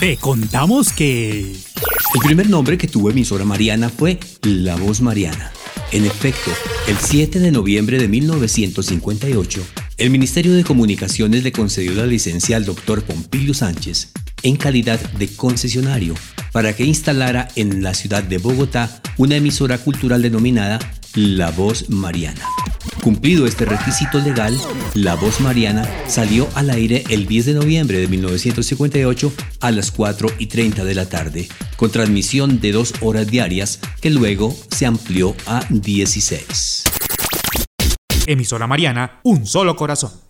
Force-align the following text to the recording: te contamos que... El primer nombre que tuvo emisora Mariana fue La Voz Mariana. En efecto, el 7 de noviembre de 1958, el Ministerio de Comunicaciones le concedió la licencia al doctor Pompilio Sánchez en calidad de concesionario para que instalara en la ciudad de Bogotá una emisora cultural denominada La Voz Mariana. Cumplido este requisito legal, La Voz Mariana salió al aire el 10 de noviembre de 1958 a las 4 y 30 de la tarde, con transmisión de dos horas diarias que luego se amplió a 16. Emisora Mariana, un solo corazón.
te 0.00 0.16
contamos 0.16 0.92
que... 0.94 1.40
El 1.42 2.20
primer 2.24 2.48
nombre 2.48 2.78
que 2.78 2.88
tuvo 2.88 3.10
emisora 3.10 3.44
Mariana 3.44 3.90
fue 3.90 4.18
La 4.42 4.74
Voz 4.76 5.02
Mariana. 5.02 5.52
En 5.92 6.06
efecto, 6.06 6.50
el 6.88 6.96
7 6.96 7.38
de 7.38 7.52
noviembre 7.52 7.98
de 7.98 8.08
1958, 8.08 9.62
el 9.98 10.10
Ministerio 10.10 10.54
de 10.54 10.64
Comunicaciones 10.64 11.44
le 11.44 11.52
concedió 11.52 11.92
la 11.92 12.06
licencia 12.06 12.56
al 12.56 12.64
doctor 12.64 13.02
Pompilio 13.02 13.52
Sánchez 13.52 14.12
en 14.42 14.56
calidad 14.56 14.98
de 14.98 15.28
concesionario 15.28 16.14
para 16.50 16.74
que 16.74 16.84
instalara 16.84 17.48
en 17.54 17.82
la 17.82 17.92
ciudad 17.92 18.22
de 18.22 18.38
Bogotá 18.38 19.02
una 19.18 19.36
emisora 19.36 19.76
cultural 19.76 20.22
denominada 20.22 20.78
La 21.14 21.50
Voz 21.50 21.90
Mariana. 21.90 22.46
Cumplido 23.02 23.46
este 23.46 23.64
requisito 23.64 24.18
legal, 24.18 24.58
La 24.92 25.14
Voz 25.14 25.40
Mariana 25.40 25.88
salió 26.06 26.46
al 26.54 26.68
aire 26.68 27.02
el 27.08 27.26
10 27.26 27.46
de 27.46 27.54
noviembre 27.54 27.98
de 27.98 28.08
1958 28.08 29.32
a 29.60 29.70
las 29.70 29.90
4 29.90 30.28
y 30.38 30.46
30 30.46 30.84
de 30.84 30.94
la 30.94 31.08
tarde, 31.08 31.48
con 31.76 31.90
transmisión 31.90 32.60
de 32.60 32.72
dos 32.72 32.92
horas 33.00 33.26
diarias 33.26 33.80
que 34.02 34.10
luego 34.10 34.54
se 34.70 34.84
amplió 34.84 35.34
a 35.46 35.64
16. 35.70 36.84
Emisora 38.26 38.66
Mariana, 38.66 39.20
un 39.22 39.46
solo 39.46 39.76
corazón. 39.76 40.29